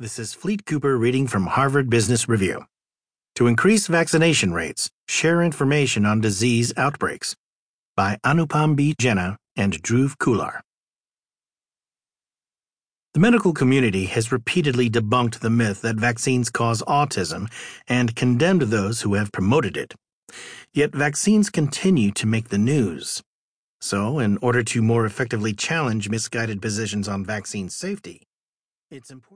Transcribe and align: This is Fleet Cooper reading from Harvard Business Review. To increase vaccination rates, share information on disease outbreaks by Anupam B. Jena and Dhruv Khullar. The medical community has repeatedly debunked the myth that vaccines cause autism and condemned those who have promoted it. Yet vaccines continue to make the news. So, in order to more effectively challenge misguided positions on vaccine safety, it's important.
This 0.00 0.18
is 0.18 0.34
Fleet 0.34 0.66
Cooper 0.66 0.98
reading 0.98 1.28
from 1.28 1.46
Harvard 1.46 1.88
Business 1.88 2.28
Review. 2.28 2.64
To 3.36 3.46
increase 3.46 3.86
vaccination 3.86 4.52
rates, 4.52 4.90
share 5.06 5.40
information 5.40 6.04
on 6.04 6.20
disease 6.20 6.72
outbreaks 6.76 7.36
by 7.94 8.18
Anupam 8.26 8.74
B. 8.74 8.96
Jena 8.98 9.36
and 9.54 9.80
Dhruv 9.84 10.16
Khullar. 10.16 10.62
The 13.12 13.20
medical 13.20 13.52
community 13.52 14.06
has 14.06 14.32
repeatedly 14.32 14.90
debunked 14.90 15.38
the 15.38 15.48
myth 15.48 15.82
that 15.82 15.94
vaccines 15.94 16.50
cause 16.50 16.82
autism 16.88 17.46
and 17.86 18.16
condemned 18.16 18.62
those 18.62 19.02
who 19.02 19.14
have 19.14 19.30
promoted 19.30 19.76
it. 19.76 19.94
Yet 20.72 20.92
vaccines 20.92 21.50
continue 21.50 22.10
to 22.10 22.26
make 22.26 22.48
the 22.48 22.58
news. 22.58 23.22
So, 23.80 24.18
in 24.18 24.38
order 24.38 24.64
to 24.64 24.82
more 24.82 25.06
effectively 25.06 25.52
challenge 25.52 26.08
misguided 26.08 26.60
positions 26.60 27.06
on 27.06 27.24
vaccine 27.24 27.68
safety, 27.68 28.26
it's 28.90 29.10
important. 29.10 29.32